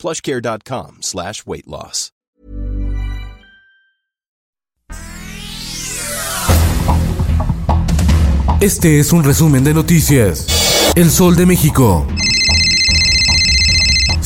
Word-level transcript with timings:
plushcare.com 0.00 0.98
slash 1.02 1.44
weight 1.46 1.66
loss. 1.66 2.12
Este 8.60 9.00
es 9.00 9.14
un 9.14 9.24
resumen 9.24 9.64
de 9.64 9.72
noticias. 9.72 10.92
El 10.94 11.10
Sol 11.10 11.34
de 11.34 11.46
México. 11.46 12.06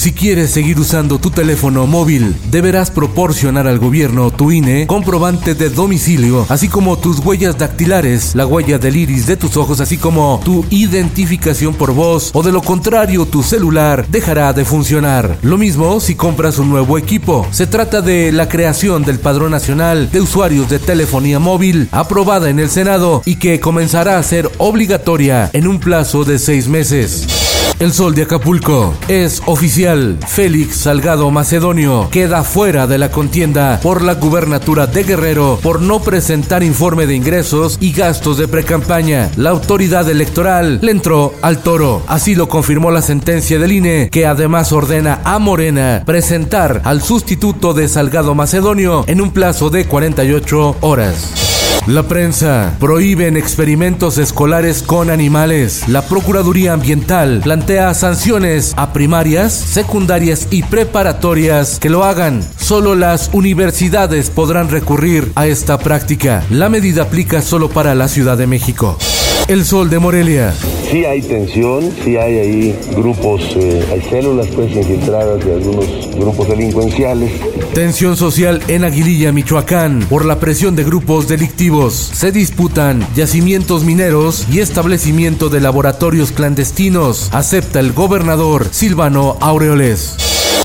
Si 0.05 0.13
quieres 0.13 0.51
seguir 0.51 0.79
usando 0.79 1.19
tu 1.19 1.31
teléfono 1.31 1.87
móvil, 1.87 2.37
deberás 2.51 2.91
proporcionar 2.91 3.67
al 3.67 3.79
gobierno 3.79 4.31
tu 4.31 4.51
INE, 4.51 4.87
comprobante 4.87 5.55
de 5.55 5.71
domicilio, 5.71 6.45
así 6.51 6.69
como 6.69 6.99
tus 6.99 7.21
huellas 7.21 7.57
dactilares, 7.57 8.35
la 8.35 8.45
huella 8.45 8.77
del 8.77 8.97
iris 8.97 9.27
de 9.27 9.39
tus 9.39 9.57
ojos, 9.57 9.81
así 9.81 9.97
como 9.97 10.43
tu 10.45 10.67
identificación 10.69 11.73
por 11.73 11.95
voz, 11.95 12.33
o 12.35 12.43
de 12.43 12.53
lo 12.53 12.61
contrario 12.61 13.25
tu 13.25 13.43
celular 13.43 14.07
dejará 14.07 14.53
de 14.53 14.67
funcionar. 14.67 15.39
Lo 15.41 15.57
mismo 15.57 15.99
si 16.01 16.15
compras 16.15 16.59
un 16.59 16.69
nuevo 16.69 16.99
equipo. 16.99 17.47
Se 17.51 17.67
trata 17.67 18.03
de 18.03 18.31
la 18.31 18.47
creación 18.47 19.05
del 19.05 19.21
Padrón 19.21 19.53
Nacional 19.53 20.11
de 20.11 20.21
Usuarios 20.21 20.69
de 20.69 20.81
Telefonía 20.81 21.39
Móvil, 21.39 21.89
aprobada 21.93 22.51
en 22.51 22.59
el 22.59 22.69
Senado 22.69 23.23
y 23.25 23.37
que 23.37 23.59
comenzará 23.59 24.19
a 24.19 24.23
ser 24.23 24.51
obligatoria 24.59 25.49
en 25.55 25.67
un 25.67 25.81
plazo 25.81 26.25
de 26.25 26.39
seis 26.39 26.69
meses. 26.69 27.44
El 27.81 27.93
Sol 27.93 28.15
de 28.15 28.23
Acapulco 28.23 28.95
es 29.09 29.43
oficial. 29.47 30.19
Félix 30.27 30.77
Salgado 30.77 31.31
Macedonio 31.31 32.09
queda 32.11 32.43
fuera 32.43 32.87
de 32.87 32.99
la 32.99 33.11
contienda 33.11 33.79
por 33.83 34.01
la 34.03 34.15
gubernatura 34.15 34.87
de 34.87 35.03
Guerrero 35.03 35.59
por 35.63 35.83
no 35.83 36.01
presentar 36.01 36.63
informe 36.63 37.07
de 37.07 37.15
ingresos 37.15 37.77
y 37.81 37.93
gastos 37.93 38.39
de 38.39 38.49
precampaña. 38.49 39.31
La 39.37 39.51
autoridad 39.51 40.09
electoral 40.09 40.79
le 40.83 40.93
entró 40.93 41.35
al 41.43 41.63
toro. 41.63 42.03
Así 42.07 42.35
lo 42.35 42.49
confirmó 42.49 42.91
la 42.91 43.03
sentencia 43.03 43.59
del 43.59 43.73
INE, 43.73 44.09
que 44.11 44.27
además 44.27 44.73
ordena 44.73 45.21
a 45.25 45.39
Morena 45.39 46.05
presentar 46.07 46.81
al 46.85 47.03
sustituto 47.03 47.75
de 47.75 47.89
Salgado 47.89 48.35
Macedonio 48.35 49.05
en 49.09 49.21
un 49.21 49.31
plazo 49.31 49.69
de 49.69 49.85
48 49.87 50.77
horas. 50.81 51.54
La 51.87 52.03
prensa 52.05 52.77
prohíben 52.81 53.37
experimentos 53.37 54.17
escolares 54.17 54.83
con 54.83 55.11
animales. 55.11 55.87
La 55.87 56.01
Procuraduría 56.03 56.73
Ambiental 56.73 57.41
plantea 57.45 57.93
sanciones 57.93 58.73
a 58.77 58.95
primarias, 58.95 59.53
secundarias 59.53 60.49
y 60.51 60.63
preparatorias 60.63 61.79
que 61.79 61.91
lo 61.91 62.05
hagan. 62.05 62.43
Solo 62.57 62.95
las 62.95 63.29
universidades 63.35 64.31
podrán 64.31 64.71
recurrir 64.71 65.31
a 65.35 65.47
esta 65.47 65.79
práctica. 65.79 66.43
La 66.49 66.71
medida 66.71 67.03
aplica 67.03 67.43
solo 67.43 67.69
para 67.69 67.95
la 67.95 68.09
Ciudad 68.09 68.39
de 68.39 68.47
México. 68.47 68.97
El 69.47 69.67
Sol 69.67 69.91
de 69.91 69.99
Morelia. 69.99 70.55
Sí 70.91 71.05
hay 71.05 71.21
tensión, 71.21 71.93
sí 72.03 72.17
hay 72.17 72.39
ahí 72.39 72.79
grupos, 72.97 73.43
eh, 73.57 73.85
hay 73.93 74.01
células 74.09 74.47
pues 74.55 74.75
infiltradas 74.75 75.45
de 75.45 75.53
algunos 75.53 75.87
grupos 76.15 76.49
delincuenciales. 76.49 77.31
Tensión 77.75 78.17
social 78.17 78.63
en 78.69 78.85
Aguililla, 78.85 79.33
Michoacán, 79.33 80.07
por 80.09 80.25
la 80.25 80.41
presión 80.41 80.77
de 80.77 80.85
grupos 80.85 81.29
delictivos. 81.29 81.93
Se 81.93 82.33
disputan 82.33 83.07
yacimientos 83.15 83.85
mineros 83.85 84.47
y 84.51 84.61
establecimiento 84.61 85.51
de 85.51 85.61
laboratorios 85.61 86.33
clandestinos, 86.33 87.29
acepta 87.33 87.81
el 87.81 87.93
gobernador 87.93 88.69
Silvano 88.71 89.37
Aureoles. 89.41 90.17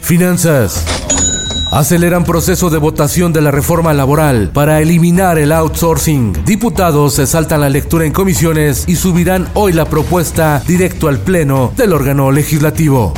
Finanzas. 0.01 0.85
Aceleran 1.71 2.23
proceso 2.23 2.71
de 2.71 2.79
votación 2.79 3.31
de 3.31 3.41
la 3.41 3.51
reforma 3.51 3.93
laboral 3.93 4.49
para 4.51 4.81
eliminar 4.81 5.37
el 5.37 5.51
outsourcing. 5.51 6.33
Diputados 6.43 7.13
se 7.13 7.27
saltan 7.27 7.61
la 7.61 7.69
lectura 7.69 8.05
en 8.05 8.11
comisiones 8.11 8.85
y 8.87 8.95
subirán 8.95 9.47
hoy 9.53 9.73
la 9.73 9.85
propuesta 9.85 10.63
directo 10.65 11.07
al 11.07 11.19
Pleno 11.19 11.71
del 11.77 11.93
órgano 11.93 12.31
legislativo. 12.31 13.13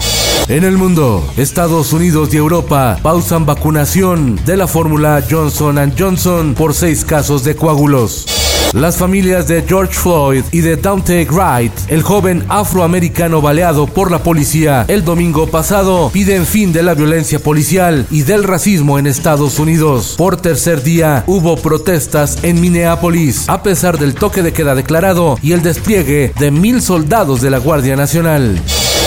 En 0.50 0.66
el 0.66 0.78
mundo, 0.78 1.26
Estados 1.38 1.94
Unidos 1.94 2.34
y 2.34 2.38
Europa 2.38 3.00
pausan 3.02 3.46
vacunación 3.46 4.38
de 4.46 4.58
la 4.58 4.68
fórmula 4.68 5.24
Johnson 5.30 5.94
Johnson 5.98 6.54
por 6.54 6.74
seis 6.74 7.06
casos 7.06 7.46
de 7.46 7.56
coágulos. 7.56 8.26
Las 8.74 8.96
familias 8.96 9.50
de 9.50 9.66
George 9.68 9.94
Floyd 9.94 10.46
y 10.54 10.62
de 10.62 10.78
Dante 10.78 11.28
Wright, 11.30 11.74
el 11.90 12.04
joven 12.04 12.46
afroamericano 12.48 13.42
baleado 13.42 13.86
por 13.86 14.10
la 14.10 14.24
policía 14.24 14.86
el 14.88 15.04
domingo 15.04 15.48
pasado, 15.48 16.10
piden 16.14 16.46
fin 16.46 16.72
de 16.72 16.82
la 16.82 16.94
violencia 16.94 17.40
policial 17.40 18.08
y 18.10 18.22
del 18.22 18.46
racismo 18.46 18.98
en 18.98 19.08
Estados 19.08 19.60
Unidos. 19.60 20.16
Por 20.18 20.38
tercer 20.38 20.84
día 20.84 21.26
hubo 21.28 21.58
protestas 21.58 22.40
en 22.44 22.62
Minneapolis, 22.62 23.50
a 23.50 23.62
pesar 23.62 24.00
del 24.00 24.16
toque 24.16 24.42
de 24.42 24.54
queda 24.54 24.74
declarado 24.74 25.38
y 25.42 25.52
el 25.52 25.64
despliegue 25.64 26.32
de 26.40 26.52
mil 26.52 26.82
soldados 26.82 27.42
de 27.42 27.50
la 27.50 27.58
Guardia 27.58 27.98
Nacional. 27.98 28.62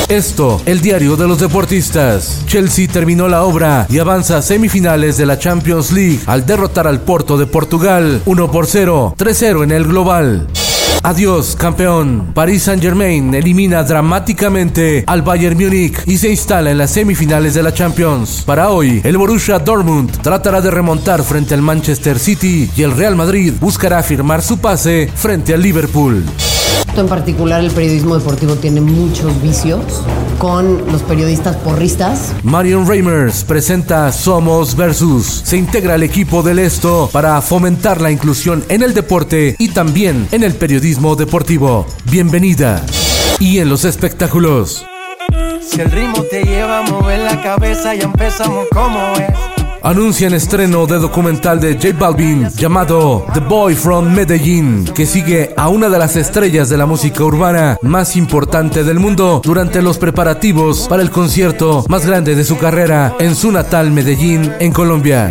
Esto, 0.09 0.61
el 0.67 0.83
diario 0.83 1.17
de 1.17 1.27
los 1.27 1.41
deportistas. 1.41 2.43
Chelsea 2.47 2.87
terminó 2.87 3.27
la 3.27 3.43
obra 3.43 3.87
y 3.89 3.99
avanza 3.99 4.37
a 4.37 4.43
semifinales 4.43 5.17
de 5.17 5.25
la 5.25 5.39
Champions 5.39 5.93
League 5.93 6.21
al 6.27 6.45
derrotar 6.45 6.87
al 6.87 7.01
Porto 7.01 7.39
de 7.39 7.47
Portugal 7.47 8.21
1 8.27 8.51
por 8.51 8.67
0, 8.67 9.15
3-0 9.17 9.54
en 9.63 9.71
el 9.71 9.85
global. 9.85 10.49
Adiós, 11.03 11.55
campeón. 11.55 12.33
Paris 12.33 12.63
Saint-Germain 12.63 13.35
elimina 13.35 13.83
dramáticamente 13.83 15.05
al 15.07 15.21
Bayern 15.21 15.59
Múnich 15.59 16.01
y 16.07 16.17
se 16.17 16.31
instala 16.31 16.71
en 16.71 16.79
las 16.79 16.93
semifinales 16.93 17.53
de 17.53 17.63
la 17.63 17.75
Champions. 17.75 18.43
Para 18.47 18.71
hoy, 18.71 19.03
el 19.05 19.19
Borussia 19.19 19.59
Dortmund 19.59 20.11
tratará 20.23 20.63
de 20.63 20.71
remontar 20.71 21.23
frente 21.23 21.53
al 21.53 21.61
Manchester 21.61 22.19
City 22.19 22.71
y 22.75 22.83
el 22.83 22.97
Real 22.97 23.17
Madrid 23.17 23.53
buscará 23.61 24.03
firmar 24.03 24.41
su 24.41 24.59
pase 24.59 25.11
frente 25.15 25.53
al 25.53 25.61
Liverpool. 25.61 26.25
En 26.97 27.07
particular, 27.07 27.63
el 27.63 27.71
periodismo 27.71 28.17
deportivo 28.17 28.55
tiene 28.55 28.81
muchos 28.81 29.43
vicios 29.43 29.83
con 30.39 30.91
los 30.91 31.03
periodistas 31.03 31.57
porristas. 31.57 32.33
Marion 32.43 32.87
Reimers 32.87 33.45
presenta 33.45 34.13
Somos 34.13 34.77
Versus. 34.77 35.43
Se 35.45 35.57
integra 35.57 35.95
al 35.95 36.03
equipo 36.03 36.43
del 36.43 36.59
Esto 36.59 37.09
para 37.13 37.41
fomentar 37.41 38.01
la 38.01 38.11
inclusión 38.11 38.65
en 38.69 38.83
el 38.83 38.95
deporte 38.95 39.57
y 39.59 39.69
también 39.69 40.29
en 40.33 40.43
el 40.43 40.55
periodismo 40.55 41.17
deportivo. 41.17 41.87
Bienvenida. 42.05 42.85
Y 43.39 43.59
en 43.59 43.69
los 43.69 43.85
espectáculos. 43.85 44.85
Si 45.67 45.81
el 45.81 45.91
ritmo 45.91 46.23
te 46.23 46.43
lleva 46.43 46.81
a 46.81 46.83
mover 46.83 47.21
la 47.21 47.43
cabeza, 47.43 47.95
ya 47.95 48.05
empezamos 48.05 48.67
como 48.73 49.13
es 49.15 49.54
anuncian 49.85 50.35
estreno 50.35 50.87
de 50.87 50.99
documental 50.99 51.61
de 51.61 51.75
J 51.75 51.97
Balvin 51.99 52.49
llamado 52.57 53.27
The 53.35 53.41
Boy 53.41 53.75
from 53.75 54.11
Medellín, 54.13 54.87
que 54.87 55.05
sigue 55.07 55.53
a 55.57 55.69
una 55.69 55.91
de 55.91 55.99
las 55.99 56.17
estrellas 56.17 56.71
de 56.71 56.79
la 56.79 56.87
música 56.87 57.23
urbana 57.23 57.77
más 57.83 58.17
importante 58.17 58.83
del 58.83 58.99
mundo 58.99 59.43
durante 59.45 59.83
los 59.83 59.99
preparativos 59.99 60.89
para 60.89 61.03
el 61.03 61.11
concierto 61.11 61.85
más 61.89 62.07
grande 62.07 62.35
de 62.35 62.45
su 62.45 62.57
carrera 62.57 63.15
en 63.21 63.37
su 63.37 63.53
natal 63.53 63.91
Medellín, 63.91 64.55
en 64.59 64.73
Colombia. 64.73 65.31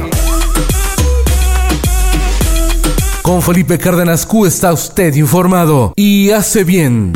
Con 3.23 3.41
Felipe 3.41 3.79
Cárdenas 3.79 4.27
Q 4.27 4.45
está 4.45 4.71
usted 4.71 5.15
informado 5.15 5.93
y 5.95 6.29
hace 6.31 6.63
bien. 6.63 7.13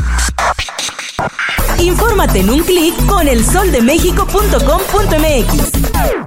Infórmate 1.79 2.39
en 2.39 2.49
un 2.49 2.61
clic 2.61 2.95
con 3.05 3.27
elsoldemexico.com.mx. 3.27 6.26